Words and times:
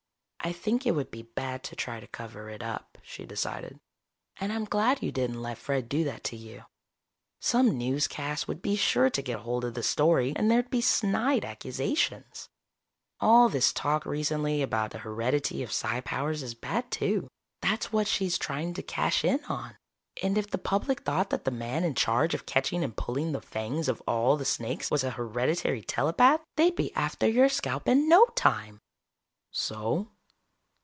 "I 0.43 0.51
think 0.53 0.87
it 0.87 0.93
would 0.93 1.11
be 1.11 1.21
bad 1.21 1.63
to 1.65 1.75
try 1.75 1.99
to 1.99 2.07
cover 2.07 2.49
it 2.49 2.63
up," 2.63 2.97
she 3.03 3.27
decided. 3.27 3.79
"And 4.37 4.51
I'm 4.51 4.65
glad 4.65 5.03
you 5.03 5.11
didn't 5.11 5.39
let 5.39 5.59
Fred 5.59 5.87
do 5.87 6.03
that 6.05 6.23
to 6.25 6.35
you. 6.35 6.63
Some 7.39 7.77
newscast 7.77 8.47
would 8.47 8.59
be 8.59 8.75
sure 8.75 9.11
to 9.11 9.21
get 9.21 9.41
hold 9.41 9.63
of 9.63 9.75
the 9.75 9.83
story 9.83 10.33
and 10.35 10.49
there'd 10.49 10.71
be 10.71 10.81
snide 10.81 11.45
accusations. 11.45 12.49
All 13.19 13.49
this 13.49 13.71
talk 13.71 14.03
recently 14.03 14.63
about 14.63 14.89
the 14.89 14.97
heredity 14.97 15.61
of 15.61 15.71
psi 15.71 16.01
powers 16.01 16.41
is 16.41 16.55
bad, 16.55 16.89
too. 16.89 17.27
That's 17.61 17.93
what 17.93 18.07
she's 18.07 18.39
trying 18.39 18.73
to 18.73 18.81
cash 18.81 19.23
in 19.23 19.45
on. 19.45 19.77
And 20.23 20.39
if 20.39 20.49
the 20.49 20.57
public 20.57 21.01
thought 21.01 21.29
that 21.29 21.45
the 21.45 21.51
man 21.51 21.83
in 21.83 21.93
charge 21.93 22.33
of 22.33 22.47
catching 22.47 22.83
and 22.83 22.97
pulling 22.97 23.31
the 23.31 23.41
fangs 23.41 23.87
of 23.87 24.01
all 24.07 24.37
the 24.37 24.45
snakes 24.45 24.89
was 24.89 25.03
a 25.03 25.11
hereditary 25.11 25.83
telepath, 25.83 26.39
they'd 26.55 26.75
be 26.75 26.91
after 26.95 27.27
your 27.27 27.47
scalp 27.47 27.87
in 27.87 28.09
no 28.09 28.25
time." 28.35 28.81
"So?" 29.51 30.07